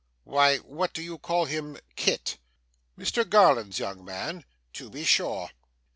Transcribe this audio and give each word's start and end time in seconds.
'Why, 0.23 0.57
what 0.57 0.93
do 0.93 1.03
you 1.03 1.19
call 1.19 1.45
him 1.45 1.77
Kit.' 1.95 2.39
'Mr 2.97 3.29
Garland's 3.29 3.77
young 3.77 4.03
man?' 4.03 4.45
'To 4.73 4.89
be 4.89 5.03
sure. 5.03 5.51